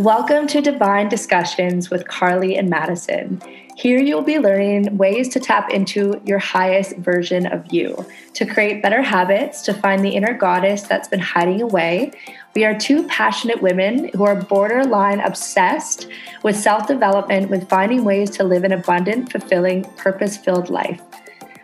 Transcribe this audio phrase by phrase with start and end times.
[0.00, 3.38] Welcome to Divine Discussions with Carly and Madison.
[3.76, 8.82] Here you'll be learning ways to tap into your highest version of you, to create
[8.82, 12.12] better habits, to find the inner goddess that's been hiding away.
[12.54, 16.06] We are two passionate women who are borderline obsessed
[16.42, 21.02] with self development, with finding ways to live an abundant, fulfilling, purpose filled life.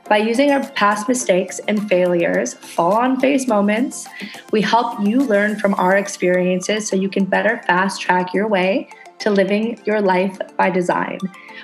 [0.09, 4.07] By using our past mistakes and failures, fall on face moments,
[4.53, 8.89] we help you learn from our experiences so you can better fast track your way
[9.19, 11.19] to living your life by design.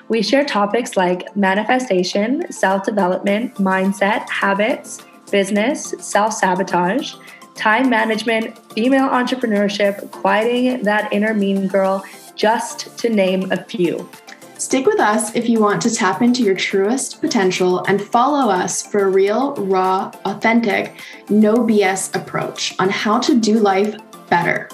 [0.08, 4.98] We share topics like manifestation, self development, mindset, habits,
[5.30, 7.14] business, self sabotage,
[7.54, 14.08] time management, female entrepreneurship, quieting that inner mean girl, just to name a few.
[14.62, 18.86] Stick with us if you want to tap into your truest potential and follow us
[18.86, 20.94] for a real, raw, authentic,
[21.28, 23.96] no BS approach on how to do life
[24.30, 24.68] better.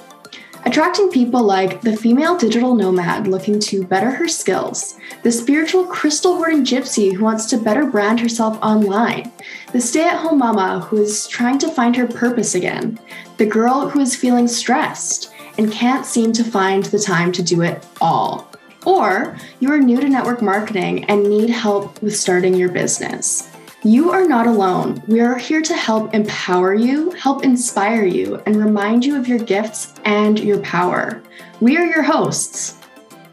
[0.67, 6.37] Attracting people like the female digital nomad looking to better her skills, the spiritual crystal
[6.37, 9.33] hoarding gypsy who wants to better brand herself online,
[9.73, 13.01] the stay at home mama who is trying to find her purpose again,
[13.39, 17.63] the girl who is feeling stressed and can't seem to find the time to do
[17.63, 18.49] it all.
[18.85, 23.51] Or you are new to network marketing and need help with starting your business.
[23.85, 25.03] You are not alone.
[25.07, 29.39] We are here to help empower you, help inspire you, and remind you of your
[29.39, 31.23] gifts and your power.
[31.61, 32.79] We are your hosts.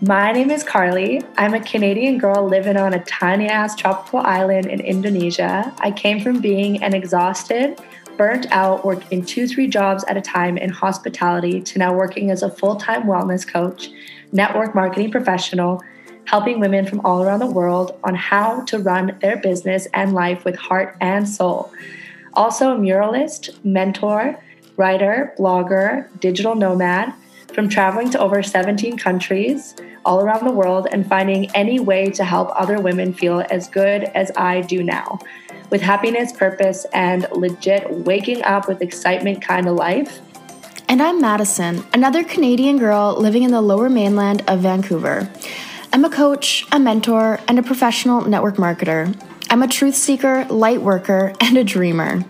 [0.01, 1.23] My name is Carly.
[1.37, 5.73] I'm a Canadian girl living on a tiny ass tropical island in Indonesia.
[5.79, 7.79] I came from being an exhausted,
[8.15, 12.43] burnt out, working two, three jobs at a time in hospitality to now working as
[12.43, 13.89] a full time wellness coach
[14.31, 15.81] network marketing professional,
[16.25, 20.43] helping women from all around the world on how to run their business and life
[20.43, 21.71] with heart and soul.
[22.33, 24.37] Also, a muralist, mentor,
[24.77, 27.13] writer, blogger, digital nomad,
[27.53, 32.23] from traveling to over 17 countries all around the world and finding any way to
[32.23, 35.19] help other women feel as good as I do now.
[35.69, 40.19] With happiness, purpose, and legit waking up with excitement kind of life,
[40.87, 45.31] and I'm Madison, another Canadian girl living in the lower mainland of Vancouver.
[45.91, 49.15] I'm a coach, a mentor, and a professional network marketer.
[49.49, 52.23] I'm a truth seeker, light worker, and a dreamer.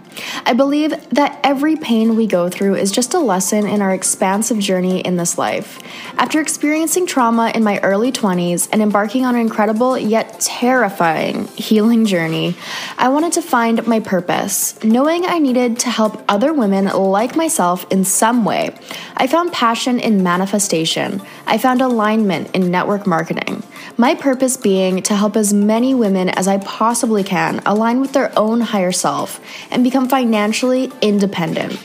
[0.46, 4.60] I believe that every pain we go through is just a lesson in our expansive
[4.60, 5.80] journey in this life.
[6.18, 12.06] After experiencing trauma in my early 20s and embarking on an incredible yet terrifying healing
[12.06, 12.56] journey,
[12.98, 14.82] I wanted to find my purpose.
[14.84, 18.76] Knowing I needed to help other women like myself in some way,
[19.18, 21.22] I found passion in manifestation.
[21.46, 23.64] I found alignment in network marketing.
[23.98, 28.38] My purpose being to help as many women as I possibly can align with their
[28.38, 29.40] own higher self
[29.72, 31.80] and become become financially independent.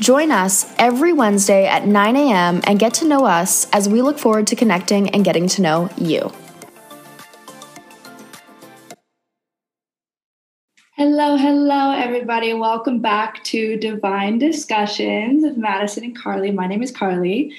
[0.00, 2.60] Join us every Wednesday at 9 a.m.
[2.64, 5.90] and get to know us as we look forward to connecting and getting to know
[5.96, 6.32] you.
[10.92, 12.52] Hello, hello, everybody.
[12.54, 16.50] Welcome back to Divine Discussions with Madison and Carly.
[16.50, 17.54] My name is Carly.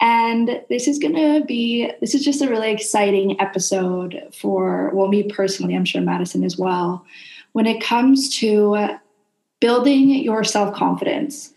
[0.00, 5.08] And this is going to be, this is just a really exciting episode for, well,
[5.08, 7.04] me personally, I'm sure Madison as well,
[7.52, 8.98] when it comes to
[9.60, 11.52] building your self confidence.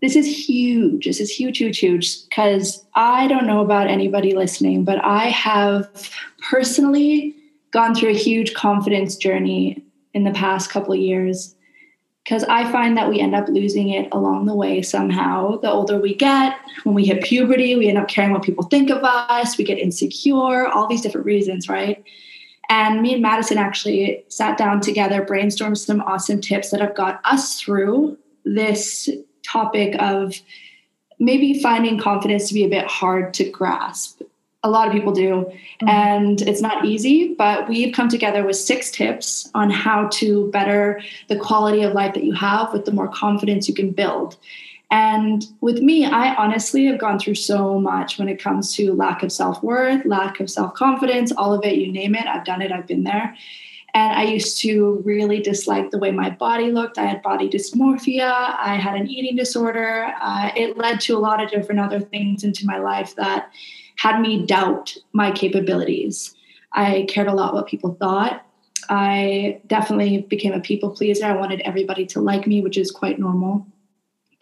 [0.00, 1.06] This is huge.
[1.06, 2.24] This is huge, huge, huge.
[2.28, 6.10] Because I don't know about anybody listening, but I have
[6.50, 7.36] personally
[7.70, 11.54] gone through a huge confidence journey in the past couple years.
[12.24, 15.58] Because I find that we end up losing it along the way somehow.
[15.58, 18.90] The older we get, when we hit puberty, we end up caring what people think
[18.90, 22.04] of us, we get insecure, all these different reasons, right?
[22.72, 27.20] And me and Madison actually sat down together, brainstormed some awesome tips that have got
[27.22, 28.16] us through
[28.46, 29.10] this
[29.46, 30.34] topic of
[31.20, 34.22] maybe finding confidence to be a bit hard to grasp.
[34.62, 35.88] A lot of people do, mm-hmm.
[35.88, 41.02] and it's not easy, but we've come together with six tips on how to better
[41.28, 44.38] the quality of life that you have with the more confidence you can build.
[44.92, 49.22] And with me, I honestly have gone through so much when it comes to lack
[49.22, 52.26] of self worth, lack of self confidence, all of it, you name it.
[52.26, 53.34] I've done it, I've been there.
[53.94, 56.98] And I used to really dislike the way my body looked.
[56.98, 58.30] I had body dysmorphia.
[58.58, 60.12] I had an eating disorder.
[60.20, 63.50] Uh, it led to a lot of different other things into my life that
[63.96, 66.34] had me doubt my capabilities.
[66.72, 68.44] I cared a lot what people thought.
[68.90, 71.24] I definitely became a people pleaser.
[71.24, 73.66] I wanted everybody to like me, which is quite normal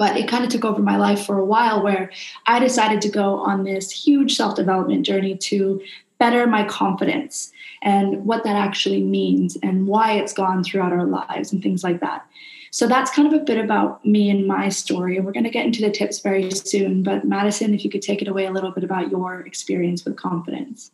[0.00, 2.10] but it kind of took over my life for a while where
[2.46, 5.82] I decided to go on this huge self development journey to
[6.18, 7.52] better my confidence
[7.82, 12.00] and what that actually means and why it's gone throughout our lives and things like
[12.00, 12.24] that.
[12.70, 15.18] So that's kind of a bit about me and my story.
[15.18, 17.02] And we're going to get into the tips very soon.
[17.02, 20.16] But Madison, if you could take it away a little bit about your experience with
[20.16, 20.92] confidence.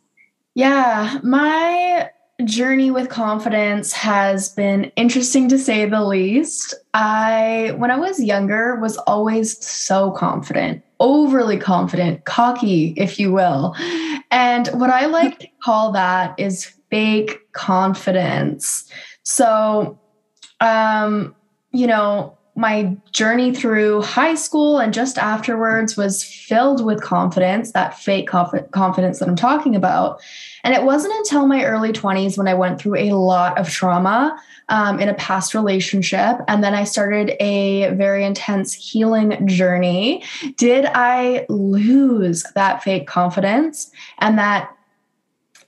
[0.53, 2.09] Yeah, my
[2.45, 6.75] journey with confidence has been interesting to say the least.
[6.93, 13.75] I, when I was younger, was always so confident, overly confident, cocky, if you will.
[14.29, 18.91] And what I like to call that is fake confidence.
[19.23, 19.99] So,
[20.61, 21.35] um,
[21.71, 27.97] you know, my journey through high school and just afterwards was filled with confidence, that
[27.99, 30.19] fake conf- confidence that I'm talking about.
[30.63, 34.35] And it wasn't until my early 20s when I went through a lot of trauma
[34.69, 36.37] um, in a past relationship.
[36.47, 40.23] And then I started a very intense healing journey.
[40.55, 44.76] Did I lose that fake confidence and that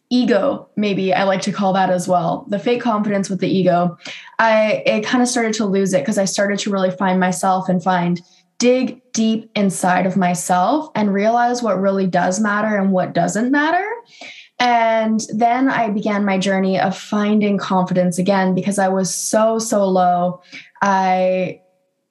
[0.10, 3.98] ego maybe i like to call that as well the fake confidence with the ego
[4.40, 7.70] i it kind of started to lose it because i started to really find myself
[7.70, 8.22] and find
[8.58, 13.86] dig deep inside of myself and realize what really does matter and what doesn't matter
[14.60, 19.88] and then I began my journey of finding confidence again because I was so, so
[19.88, 20.42] low.
[20.82, 21.62] I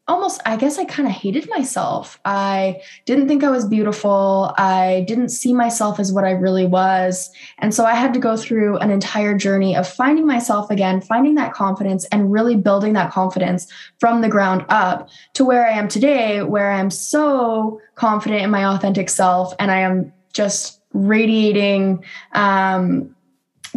[0.09, 2.19] almost i guess i kind of hated myself.
[2.25, 4.55] I didn't think i was beautiful.
[4.57, 7.31] I didn't see myself as what i really was.
[7.59, 11.35] And so i had to go through an entire journey of finding myself again finding
[11.37, 13.67] that confidence and really building that confidence
[14.01, 18.65] from the ground up to where i am today where i'm so confident in my
[18.65, 23.15] authentic self and i am just radiating um,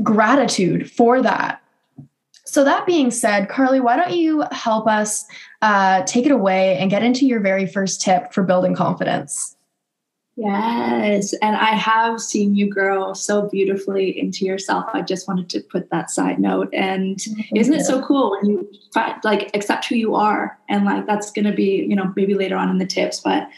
[0.01, 1.62] gratitude for that.
[2.45, 5.25] So, that being said, Carly, why don't you help us
[5.61, 9.55] uh, take it away and get into your very first tip for building confidence?
[10.37, 11.33] Yes.
[11.41, 14.85] And I have seen you grow so beautifully into yourself.
[14.93, 16.69] I just wanted to put that side note.
[16.73, 17.79] And Thank isn't you.
[17.79, 18.71] it so cool when you
[19.23, 20.57] like accept who you are?
[20.69, 23.49] And like that's going to be, you know, maybe later on in the tips, but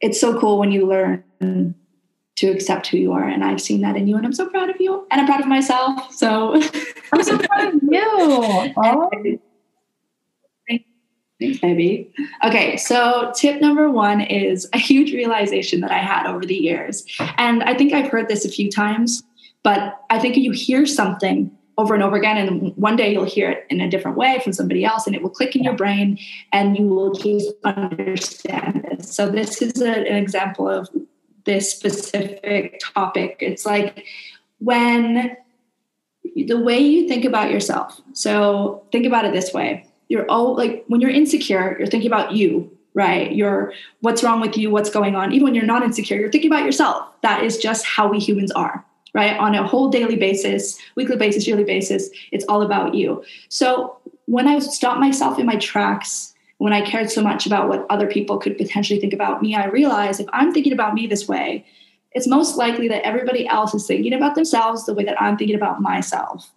[0.00, 1.24] it's so cool when you learn
[2.36, 3.24] to accept who you are.
[3.24, 5.40] And I've seen that in you, and I'm so proud of you, and I'm proud
[5.40, 6.12] of myself.
[6.12, 6.54] So
[7.12, 8.74] I'm so proud of you.
[8.76, 9.10] Oh.
[11.40, 12.12] Thanks, baby.
[12.44, 17.06] Okay, so tip number one is a huge realization that I had over the years.
[17.36, 19.22] And I think I've heard this a few times,
[19.62, 23.50] but I think you hear something over and over again, and one day you'll hear
[23.50, 26.18] it in a different way from somebody else, and it will click in your brain,
[26.52, 29.04] and you will just understand it.
[29.04, 30.88] So, this is a, an example of
[31.44, 33.36] this specific topic.
[33.38, 34.04] It's like
[34.58, 35.36] when
[36.46, 38.00] the way you think about yourself.
[38.12, 39.87] So think about it this way.
[40.08, 43.32] You're all like when you're insecure, you're thinking about you, right?
[43.32, 45.32] You're what's wrong with you, what's going on.
[45.32, 47.06] Even when you're not insecure, you're thinking about yourself.
[47.22, 48.84] That is just how we humans are,
[49.14, 49.36] right?
[49.38, 53.22] On a whole daily basis, weekly basis, yearly basis, it's all about you.
[53.48, 57.86] So when I stopped myself in my tracks when I cared so much about what
[57.88, 61.28] other people could potentially think about me, I realized if I'm thinking about me this
[61.28, 61.64] way,
[62.12, 65.56] it's most likely that everybody else is thinking about themselves the way that I'm thinking
[65.56, 66.50] about myself.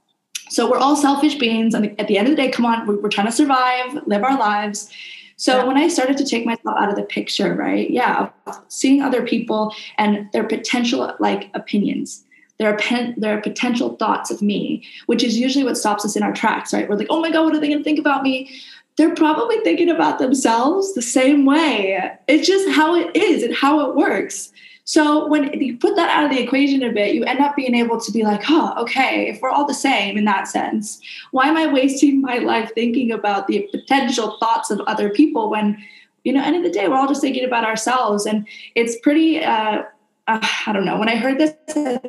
[0.51, 1.73] So we're all selfish beings.
[1.73, 4.37] And at the end of the day, come on, we're, trying to survive, live our
[4.37, 4.91] lives.
[5.37, 5.63] So yeah.
[5.63, 7.89] when I started to take myself out of the picture, right?
[7.89, 8.29] Yeah,
[8.67, 12.25] seeing other people and their potential like opinions,
[12.59, 16.33] their, pen, their potential thoughts of me, which is usually what stops us in our
[16.33, 16.87] tracks, right?
[16.87, 18.51] We're like, oh my God, what are they going to think about me?
[18.97, 22.11] they're probably thinking about themselves the same way.
[22.27, 24.51] It's just how it is and how it works.
[24.83, 27.75] So when you put that out of the equation a bit, you end up being
[27.75, 30.99] able to be like, oh, okay, if we're all the same in that sense,
[31.31, 35.77] why am I wasting my life thinking about the potential thoughts of other people when,
[36.23, 38.25] you know, end of the day, we're all just thinking about ourselves.
[38.25, 39.83] And it's pretty uh,
[40.27, 40.97] uh, I don't know.
[40.97, 41.99] When I heard this, I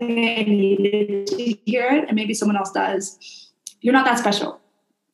[0.46, 3.50] needed to hear it, and maybe someone else does.
[3.80, 4.60] You're not that special.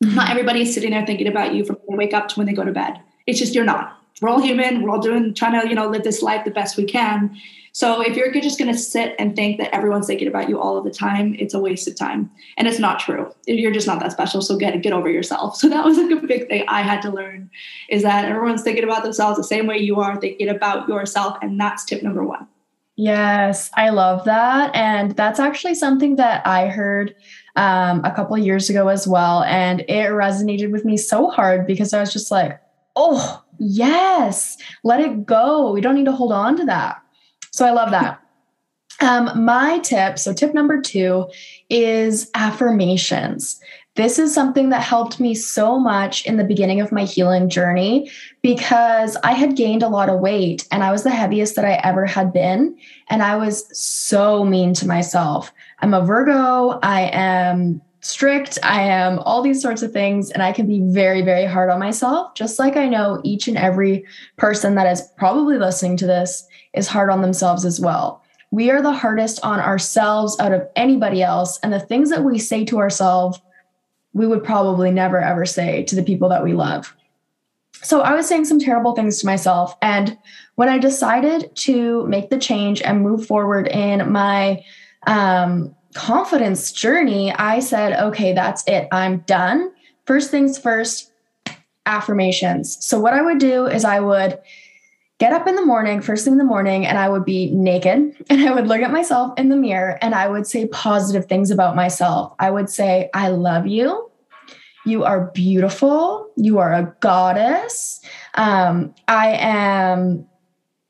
[0.05, 0.15] Mm-hmm.
[0.15, 2.47] Not everybody is sitting there thinking about you from when they wake up to when
[2.47, 3.01] they go to bed.
[3.27, 3.98] It's just you're not.
[4.21, 4.83] We're all human.
[4.83, 7.37] We're all doing trying to you know live this life the best we can.
[7.73, 10.77] So if you're just going to sit and think that everyone's thinking about you all
[10.77, 13.33] of the time, it's a waste of time, and it's not true.
[13.47, 14.43] You're just not that special.
[14.43, 15.57] So get get over yourself.
[15.69, 17.51] So that was like a big thing I had to learn
[17.89, 21.61] is that everyone's thinking about themselves the same way you are thinking about yourself, and
[21.61, 22.47] that's tip number one.
[22.99, 24.75] Yes, I love that.
[24.75, 27.15] And that's actually something that I heard
[27.55, 29.45] um, a couple years ago as well.
[29.45, 32.61] And it resonated with me so hard because I was just like,
[32.99, 35.71] oh, yes, let it go.
[35.71, 37.01] We don't need to hold on to that.
[37.53, 38.21] So I love that.
[39.01, 41.29] Um, my tip, so tip number two
[41.71, 43.61] is affirmations.
[43.95, 48.11] This is something that helped me so much in the beginning of my healing journey
[48.43, 51.81] because I had gained a lot of weight and I was the heaviest that I
[51.85, 52.77] ever had been.
[53.09, 55.53] And I was so mean to myself.
[55.81, 56.79] I'm a Virgo.
[56.83, 58.59] I am strict.
[58.63, 60.31] I am all these sorts of things.
[60.31, 63.59] And I can be very, very hard on myself, just like I know each and
[63.59, 64.07] every
[64.39, 68.23] person that is probably listening to this is hard on themselves as well.
[68.51, 71.59] We are the hardest on ourselves out of anybody else.
[71.63, 73.39] And the things that we say to ourselves,
[74.15, 76.97] we would probably never ever say to the people that we love.
[77.83, 79.77] So I was saying some terrible things to myself.
[79.83, 80.17] And
[80.55, 84.65] when I decided to make the change and move forward in my
[85.07, 88.87] um, confidence journey, I said, okay, that's it.
[88.93, 89.73] I'm done.
[90.07, 91.11] First things first,
[91.87, 92.79] affirmations.
[92.85, 94.39] So, what I would do is I would
[95.19, 98.15] get up in the morning, first thing in the morning, and I would be naked
[98.31, 101.51] and I would look at myself in the mirror and I would say positive things
[101.51, 102.33] about myself.
[102.39, 104.09] I would say, I love you.
[104.87, 106.31] You are beautiful.
[106.37, 108.01] You are a goddess.
[108.35, 110.29] Um, I am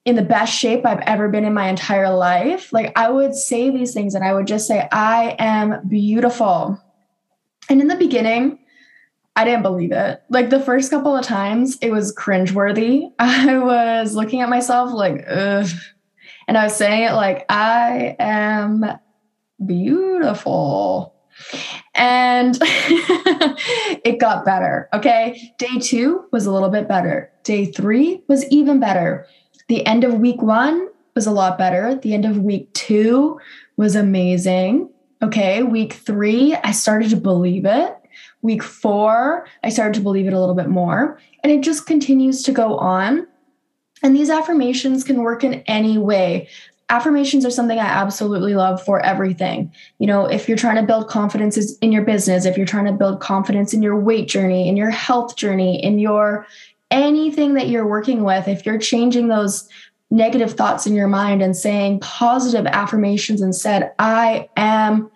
[0.09, 2.73] in the best shape I've ever been in my entire life.
[2.73, 6.83] Like I would say these things and I would just say, I am beautiful.
[7.69, 8.59] And in the beginning,
[9.37, 10.23] I didn't believe it.
[10.31, 13.13] Like the first couple of times, it was cringeworthy.
[13.19, 15.69] I was looking at myself like, ugh.
[16.49, 18.87] And I was saying it like, I am
[19.67, 21.15] beautiful.
[21.95, 24.89] And it got better.
[24.95, 25.53] Okay.
[25.59, 27.31] Day two was a little bit better.
[27.43, 29.27] Day three was even better.
[29.69, 31.95] The end of week one was a lot better.
[31.95, 33.39] The end of week two
[33.77, 34.91] was amazing.
[35.23, 35.63] Okay.
[35.63, 37.95] Week three, I started to believe it.
[38.41, 41.21] Week four, I started to believe it a little bit more.
[41.43, 43.27] And it just continues to go on.
[44.03, 46.49] And these affirmations can work in any way.
[46.89, 49.73] Affirmations are something I absolutely love for everything.
[49.99, 52.93] You know, if you're trying to build confidence in your business, if you're trying to
[52.93, 56.47] build confidence in your weight journey, in your health journey, in your
[56.91, 59.69] anything that you're working with, if you're changing those
[60.11, 65.11] negative thoughts in your mind and saying positive affirmations instead, I am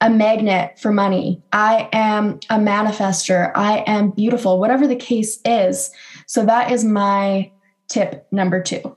[0.00, 1.42] a magnet for money.
[1.52, 3.50] I am a manifester.
[3.56, 5.90] I am beautiful, whatever the case is.
[6.26, 7.50] So that is my
[7.88, 8.96] tip number two.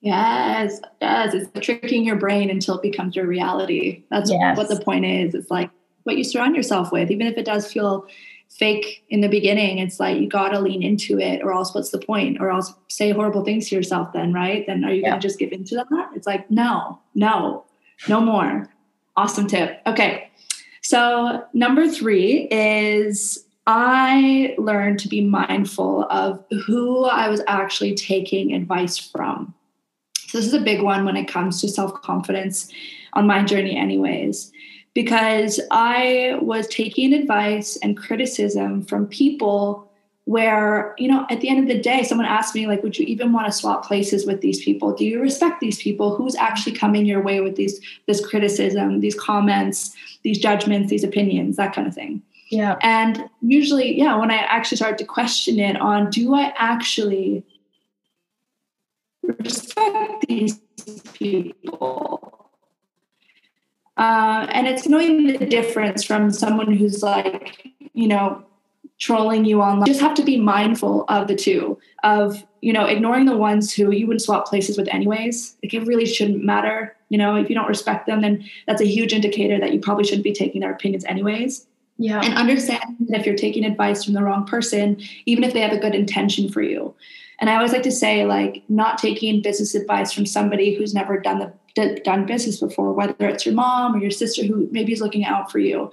[0.00, 1.34] Yes, yes.
[1.34, 4.02] It's tricking your brain until it becomes your reality.
[4.10, 4.56] That's yes.
[4.56, 5.34] what the point is.
[5.34, 5.70] It's like
[6.04, 8.06] what you surround yourself with, even if it does feel
[8.50, 9.78] fake in the beginning.
[9.78, 12.38] It's like you got to lean into it or else what's the point?
[12.40, 14.66] Or else say horrible things to yourself then right?
[14.66, 15.14] Then are you yeah.
[15.14, 16.10] to just give into that?
[16.14, 17.64] It's like no no
[18.08, 18.68] no more.
[19.16, 19.80] Awesome tip.
[19.86, 20.30] Okay.
[20.82, 28.52] So number three is i learned to be mindful of who i was actually taking
[28.52, 29.54] advice from.
[30.28, 32.72] So this is a big one when it comes to self-confidence
[33.12, 34.50] on my journey anyways
[34.94, 39.90] because I was taking advice and criticism from people
[40.24, 43.06] where, you know, at the end of the day, someone asked me, like, would you
[43.06, 44.92] even want to swap places with these people?
[44.92, 46.14] Do you respect these people?
[46.14, 51.56] Who's actually coming your way with these this criticism, these comments, these judgments, these opinions,
[51.56, 52.22] that kind of thing.
[52.50, 52.76] Yeah.
[52.82, 57.44] And usually, yeah, when I actually started to question it on do I actually
[59.22, 60.60] respect these
[61.12, 61.69] people?
[64.00, 68.42] Uh, and it's knowing the difference from someone who's like, you know,
[68.98, 69.86] trolling you online.
[69.86, 73.74] You just have to be mindful of the two, of, you know, ignoring the ones
[73.74, 75.54] who you wouldn't swap places with anyways.
[75.62, 76.96] Like it really shouldn't matter.
[77.10, 80.04] You know, if you don't respect them, then that's a huge indicator that you probably
[80.04, 81.66] shouldn't be taking their opinions anyways.
[81.98, 82.22] Yeah.
[82.22, 85.72] And understand that if you're taking advice from the wrong person, even if they have
[85.72, 86.94] a good intention for you.
[87.40, 91.18] And I always like to say, like, not taking business advice from somebody who's never
[91.18, 91.52] done the
[92.04, 95.50] done business before, whether it's your mom or your sister who maybe is looking out
[95.50, 95.90] for you.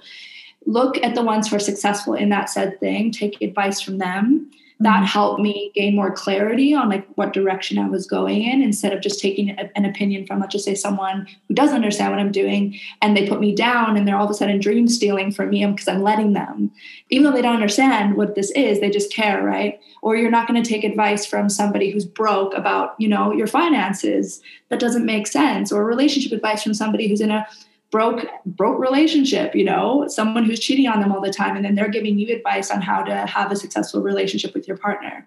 [0.66, 4.50] Look at the ones who are successful in that said thing, take advice from them.
[4.80, 5.04] That mm-hmm.
[5.04, 9.00] helped me gain more clarity on like what direction I was going in instead of
[9.00, 12.32] just taking a, an opinion from, let's just say, someone who doesn't understand what I'm
[12.32, 15.50] doing and they put me down and they're all of a sudden dream stealing from
[15.50, 16.70] me because I'm letting them.
[17.10, 19.80] Even though they don't understand what this is, they just care, right?
[20.02, 23.46] or you're not going to take advice from somebody who's broke about you know your
[23.46, 27.46] finances that doesn't make sense or relationship advice from somebody who's in a
[27.90, 31.74] broke broke relationship you know someone who's cheating on them all the time and then
[31.74, 35.26] they're giving you advice on how to have a successful relationship with your partner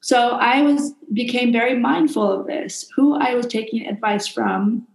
[0.00, 4.86] so i was became very mindful of this who i was taking advice from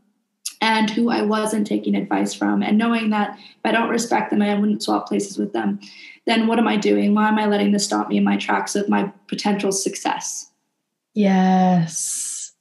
[0.59, 4.41] and who i wasn't taking advice from and knowing that if i don't respect them
[4.41, 5.79] i wouldn't swap places with them
[6.27, 7.15] then what am I doing?
[7.15, 10.51] Why am I letting this stop me in my tracks of my potential success?
[11.13, 12.51] Yes.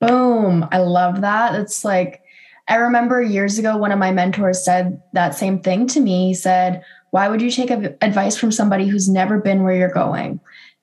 [0.00, 0.68] Boom.
[0.72, 1.54] I love that.
[1.54, 2.22] It's like,
[2.70, 6.28] I remember years ago, one of my mentors said that same thing to me.
[6.28, 10.38] He said, Why would you take advice from somebody who's never been where you're going?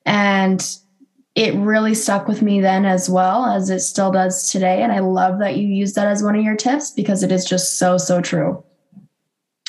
[0.06, 0.64] And
[1.34, 4.82] it really stuck with me then as well as it still does today.
[4.84, 7.46] And I love that you use that as one of your tips because it is
[7.46, 8.64] just so, so true.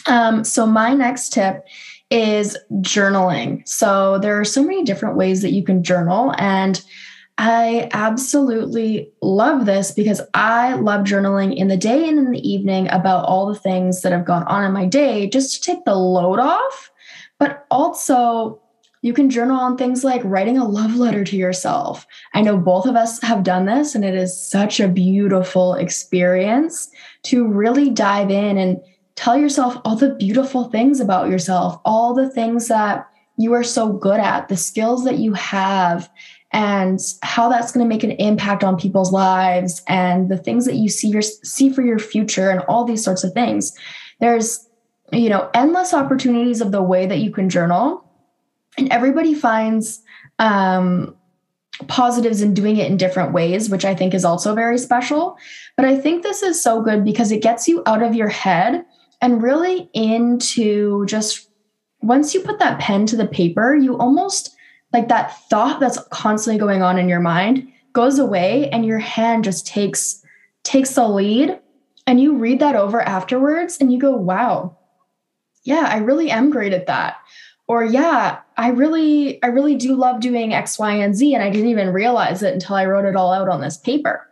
[0.06, 1.64] Um, so, my next tip
[2.10, 3.68] is journaling.
[3.68, 6.34] So, there are so many different ways that you can journal.
[6.38, 6.82] And
[7.38, 12.88] I absolutely love this because I love journaling in the day and in the evening
[12.90, 15.94] about all the things that have gone on in my day just to take the
[15.94, 16.90] load off.
[17.38, 18.60] But also,
[19.02, 22.04] you can journal on things like writing a love letter to yourself.
[22.34, 26.90] I know both of us have done this, and it is such a beautiful experience
[27.24, 28.78] to really dive in and
[29.14, 33.92] tell yourself all the beautiful things about yourself, all the things that you are so
[33.92, 36.10] good at, the skills that you have,
[36.52, 40.76] and how that's going to make an impact on people's lives and the things that
[40.76, 43.72] you see your see for your future and all these sorts of things.
[44.20, 44.66] There's
[45.12, 48.04] you know endless opportunities of the way that you can journal
[48.78, 50.00] and everybody finds
[50.38, 51.14] um,
[51.88, 55.36] positives in doing it in different ways, which I think is also very special.
[55.76, 58.84] But I think this is so good because it gets you out of your head
[59.20, 61.50] and really into just
[62.00, 64.54] once you put that pen to the paper, you almost
[64.92, 69.44] like that thought that's constantly going on in your mind goes away and your hand
[69.44, 70.22] just takes
[70.62, 71.58] takes the lead
[72.06, 74.76] and you read that over afterwards and you go wow.
[75.64, 77.16] Yeah i really am great at that.
[77.66, 81.50] Or yeah i really i really do love doing x y and z and i
[81.50, 84.26] didn't even realize it until i wrote it all out on this paper.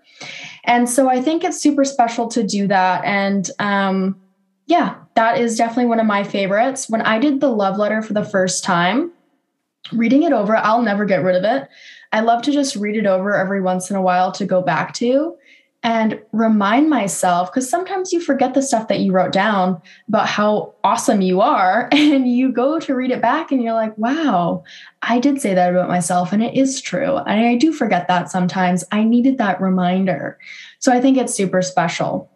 [0.64, 4.20] And so i think it's super special to do that and um,
[4.66, 6.88] yeah that is definitely one of my favorites.
[6.88, 9.12] When i did the love letter for the first time
[9.92, 11.68] reading it over i'll never get rid of it.
[12.12, 14.94] I love to just read it over every once in a while to go back
[14.94, 15.36] to
[15.82, 20.74] and remind myself because sometimes you forget the stuff that you wrote down about how
[20.82, 24.64] awesome you are and you go to read it back and you're like wow
[25.02, 27.16] i did say that about myself and it is true.
[27.18, 28.84] And i do forget that sometimes.
[28.90, 30.38] I needed that reminder.
[30.78, 32.30] So i think it's super special.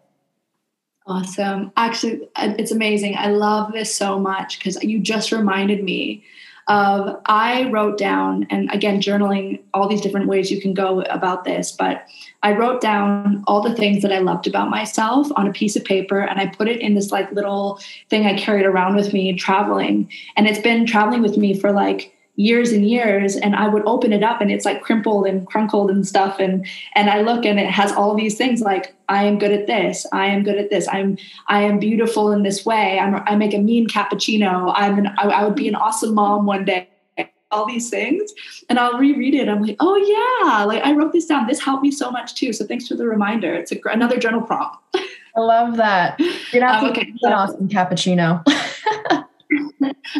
[1.07, 1.71] Awesome.
[1.75, 3.17] Actually it's amazing.
[3.17, 6.23] I love this so much because you just reminded me
[6.71, 11.43] of I wrote down, and again, journaling, all these different ways you can go about
[11.43, 12.05] this, but
[12.43, 15.83] I wrote down all the things that I loved about myself on a piece of
[15.83, 17.77] paper and I put it in this like little
[18.09, 20.09] thing I carried around with me traveling.
[20.37, 24.13] And it's been traveling with me for like years and years and i would open
[24.13, 26.65] it up and it's like crimpled and crunkled and stuff and
[26.95, 30.05] and i look and it has all these things like i am good at this.
[30.11, 30.87] I am good at this.
[30.87, 31.17] I'm
[31.47, 32.99] i am beautiful in this way.
[32.99, 34.71] I'm, i make a mean cappuccino.
[34.75, 36.87] I'm an I, I would be an awesome mom one day.
[37.51, 38.31] All these things
[38.69, 39.49] and i'll reread it.
[39.49, 40.63] I'm like oh yeah.
[40.63, 41.47] Like i wrote this down.
[41.47, 42.53] This helped me so much too.
[42.53, 43.53] So thanks for the reminder.
[43.53, 44.77] It's a, another journal prompt.
[45.35, 46.19] I love that.
[46.51, 48.43] You're not um, okay, an awesome cappuccino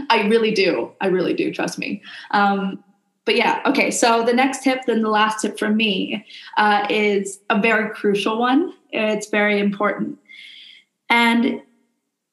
[0.09, 0.91] I really do.
[1.01, 1.51] I really do.
[1.53, 2.01] Trust me.
[2.31, 2.83] Um,
[3.25, 3.91] but yeah, okay.
[3.91, 6.25] So the next tip, then the last tip from me,
[6.57, 8.73] uh, is a very crucial one.
[8.91, 10.17] It's very important.
[11.09, 11.61] And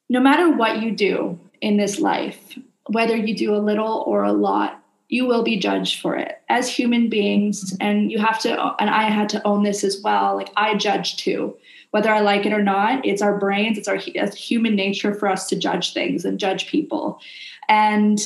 [0.09, 4.33] no matter what you do in this life, whether you do a little or a
[4.33, 7.75] lot, you will be judged for it as human beings.
[7.79, 10.35] And you have to, and I had to own this as well.
[10.35, 11.55] Like I judge too
[11.91, 13.05] whether I like it or not.
[13.05, 16.67] It's our brains, it's our it's human nature for us to judge things and judge
[16.67, 17.19] people.
[17.67, 18.19] And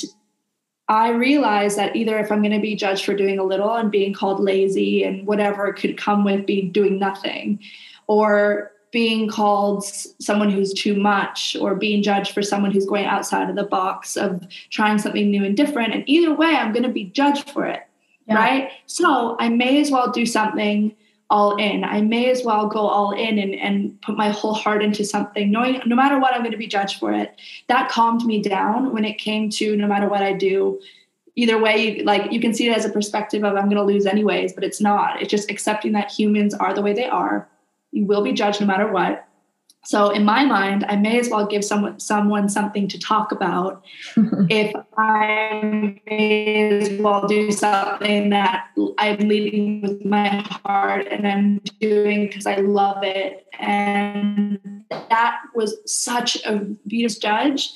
[0.90, 3.90] I realize that either if I'm going to be judged for doing a little and
[3.90, 7.60] being called lazy and whatever could come with being doing nothing,
[8.08, 13.50] or being called someone who's too much or being judged for someone who's going outside
[13.50, 15.94] of the box of trying something new and different.
[15.94, 17.82] And either way, I'm going to be judged for it.
[18.28, 18.36] Yeah.
[18.36, 18.72] Right.
[18.86, 20.96] So I may as well do something
[21.34, 21.84] all in.
[21.84, 25.50] I may as well go all in and, and put my whole heart into something,
[25.50, 27.36] knowing no matter what, I'm going to be judged for it.
[27.70, 30.80] That calmed me down when it came to no matter what I do.
[31.36, 34.06] Either way, like you can see it as a perspective of I'm going to lose
[34.06, 35.24] anyways, but it's not.
[35.24, 37.50] It's just accepting that humans are the way they are.
[37.92, 39.28] You will be judged no matter what.
[39.86, 43.84] So in my mind, I may as well give someone someone something to talk about
[44.50, 48.68] if I may as well do something that
[48.98, 50.30] I'm leading with my
[50.64, 53.46] heart and I'm doing because I love it.
[53.60, 57.74] And that was such a beautiful judge.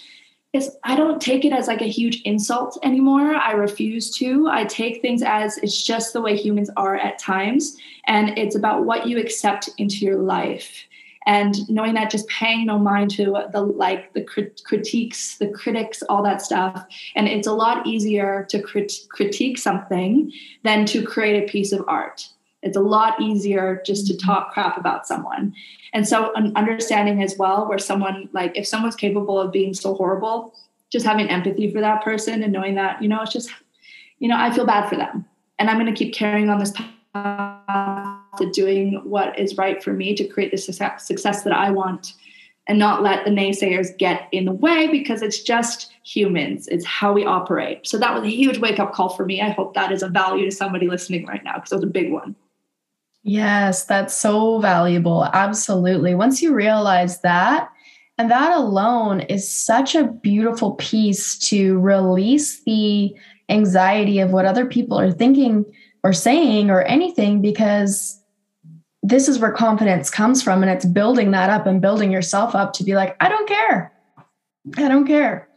[0.54, 3.36] Is I don't take it as like a huge insult anymore.
[3.36, 4.48] I refuse to.
[4.50, 7.76] I take things as it's just the way humans are at times.
[8.06, 10.87] And it's about what you accept into your life
[11.28, 16.02] and knowing that just paying no mind to the like the crit- critiques the critics
[16.04, 20.32] all that stuff and it's a lot easier to crit- critique something
[20.64, 22.30] than to create a piece of art.
[22.64, 24.26] It's a lot easier just to mm-hmm.
[24.26, 25.54] talk crap about someone.
[25.94, 29.94] And so an understanding as well where someone like if someone's capable of being so
[29.94, 30.54] horrible
[30.90, 33.50] just having empathy for that person and knowing that you know it's just
[34.20, 35.26] you know i feel bad for them.
[35.60, 36.72] And i'm going to keep carrying on this
[37.14, 41.72] path to doing what is right for me to create the success, success that I
[41.72, 42.14] want
[42.68, 46.68] and not let the naysayers get in the way because it's just humans.
[46.68, 47.88] It's how we operate.
[47.88, 49.42] So that was a huge wake up call for me.
[49.42, 51.88] I hope that is a value to somebody listening right now because it was a
[51.88, 52.36] big one.
[53.24, 55.26] Yes, that's so valuable.
[55.26, 56.14] Absolutely.
[56.16, 57.70] Once you realize that,
[58.18, 63.16] and that alone is such a beautiful piece to release the
[63.50, 65.66] anxiety of what other people are thinking
[66.04, 68.20] or saying or anything because
[69.08, 72.74] this is where confidence comes from and it's building that up and building yourself up
[72.74, 73.92] to be like i don't care.
[74.76, 75.48] I don't care.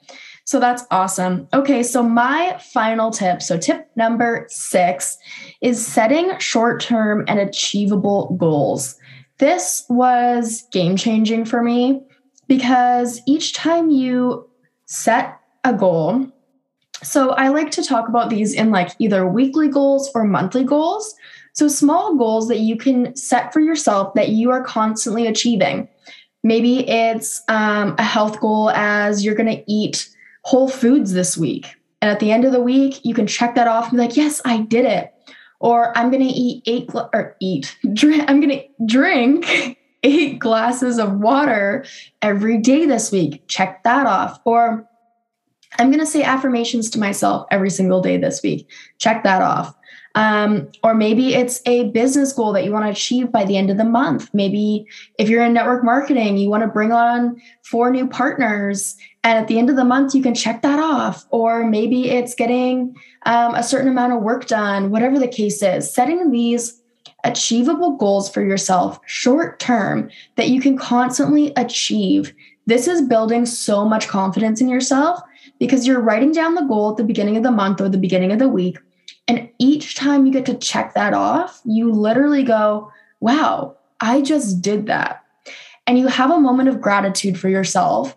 [0.44, 1.48] So that's awesome.
[1.52, 5.18] Okay so my final tip so tip number six
[5.60, 8.96] is setting short-term and achievable goals.
[9.38, 12.02] This was game changing for me
[12.46, 14.48] because each time you
[14.86, 16.30] set a goal
[17.02, 21.14] so I like to talk about these in like either weekly goals or monthly goals.
[21.52, 25.88] So small goals that you can set for yourself that you are constantly achieving.
[26.42, 30.08] Maybe it's um, a health goal as you're going to eat
[30.44, 31.66] whole foods this week.
[32.00, 34.16] And at the end of the week, you can check that off and be like,
[34.16, 35.12] yes, I did it.
[35.58, 40.38] Or I'm going to eat eight gla- or eat, drink, I'm going to drink eight
[40.38, 41.84] glasses of water
[42.22, 43.46] every day this week.
[43.48, 44.40] Check that off.
[44.46, 44.88] Or
[45.78, 48.70] I'm going to say affirmations to myself every single day this week.
[48.98, 49.74] Check that off.
[50.16, 53.70] Um, or maybe it's a business goal that you want to achieve by the end
[53.70, 54.28] of the month.
[54.32, 54.86] Maybe
[55.18, 58.96] if you're in network marketing, you want to bring on four new partners.
[59.22, 61.26] And at the end of the month, you can check that off.
[61.30, 65.92] Or maybe it's getting um, a certain amount of work done, whatever the case is.
[65.92, 66.80] Setting these
[67.22, 72.34] achievable goals for yourself short term that you can constantly achieve.
[72.66, 75.20] This is building so much confidence in yourself
[75.58, 78.32] because you're writing down the goal at the beginning of the month or the beginning
[78.32, 78.78] of the week.
[79.30, 82.90] And each time you get to check that off, you literally go,
[83.20, 85.24] wow, I just did that.
[85.86, 88.16] And you have a moment of gratitude for yourself.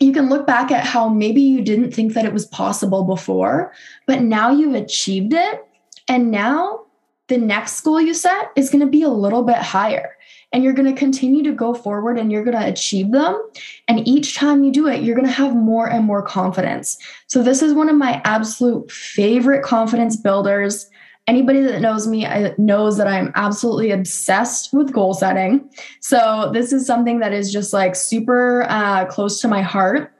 [0.00, 3.72] You can look back at how maybe you didn't think that it was possible before,
[4.08, 5.64] but now you've achieved it.
[6.08, 6.86] And now
[7.28, 10.16] the next goal you set is going to be a little bit higher
[10.52, 13.40] and you're going to continue to go forward and you're going to achieve them.
[13.86, 16.96] And each time you do it, you're going to have more and more confidence.
[17.26, 20.88] So, this is one of my absolute favorite confidence builders.
[21.26, 25.68] Anybody that knows me knows that I'm absolutely obsessed with goal setting.
[26.00, 30.12] So, this is something that is just like super uh, close to my heart.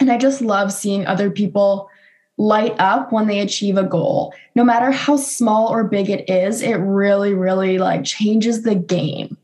[0.00, 1.88] And I just love seeing other people
[2.38, 4.34] light up when they achieve a goal.
[4.56, 9.36] No matter how small or big it is, it really, really like changes the game.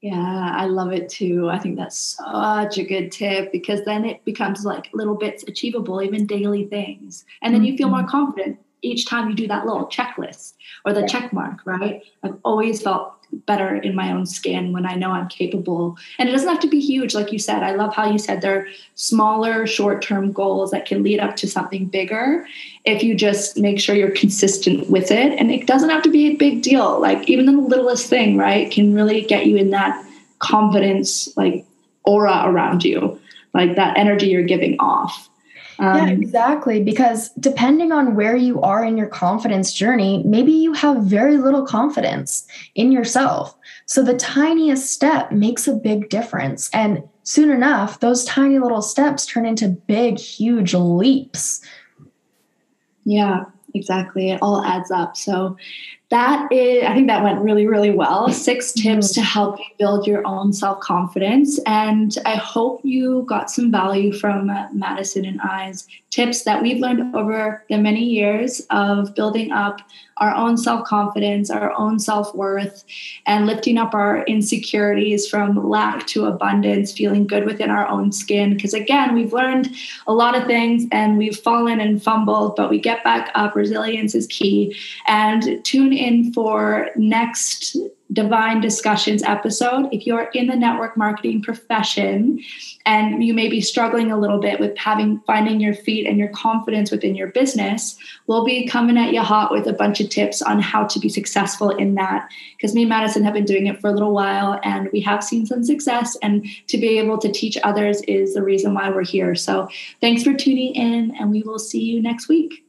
[0.00, 1.48] Yeah, I love it too.
[1.50, 6.00] I think that's such a good tip because then it becomes like little bits achievable,
[6.00, 7.24] even daily things.
[7.42, 8.08] And then you feel more mm-hmm.
[8.08, 11.06] confident each time you do that little checklist or the yeah.
[11.06, 12.02] check mark, right?
[12.22, 15.96] I've always felt better in my own skin when I know I'm capable.
[16.18, 17.62] And it doesn't have to be huge, like you said.
[17.62, 21.46] I love how you said they're smaller, short term goals that can lead up to
[21.46, 22.46] something bigger
[22.84, 25.38] if you just make sure you're consistent with it.
[25.38, 27.00] And it doesn't have to be a big deal.
[27.00, 30.04] Like even the littlest thing, right, can really get you in that
[30.38, 31.64] confidence, like
[32.04, 33.20] aura around you,
[33.54, 35.28] like that energy you're giving off.
[35.80, 36.82] Um, yeah, exactly.
[36.82, 41.64] Because depending on where you are in your confidence journey, maybe you have very little
[41.64, 43.56] confidence in yourself.
[43.86, 46.68] So the tiniest step makes a big difference.
[46.72, 51.60] And soon enough, those tiny little steps turn into big, huge leaps.
[53.04, 54.30] Yeah, exactly.
[54.30, 55.16] It all adds up.
[55.16, 55.56] So
[56.10, 58.24] that is, I think that went really, really well.
[58.24, 58.32] Mm-hmm.
[58.32, 61.60] Six tips to help you build your own self confidence.
[61.66, 67.14] And I hope you got some value from Madison and I's tips that we've learned
[67.14, 69.80] over the many years of building up
[70.16, 72.84] our own self confidence, our own self worth,
[73.26, 78.54] and lifting up our insecurities from lack to abundance, feeling good within our own skin.
[78.54, 79.74] Because again, we've learned
[80.06, 83.54] a lot of things and we've fallen and fumbled, but we get back up.
[83.54, 84.76] Resilience is key.
[85.06, 87.76] And tune in for next
[88.12, 89.88] Divine Discussions episode.
[89.92, 92.42] If you're in the network marketing profession
[92.86, 96.28] and you may be struggling a little bit with having finding your feet and your
[96.28, 100.40] confidence within your business, we'll be coming at you hot with a bunch of tips
[100.40, 102.30] on how to be successful in that.
[102.56, 105.22] Because me and Madison have been doing it for a little while and we have
[105.22, 106.16] seen some success.
[106.22, 109.34] And to be able to teach others is the reason why we're here.
[109.34, 109.68] So
[110.00, 112.64] thanks for tuning in and we will see you next week.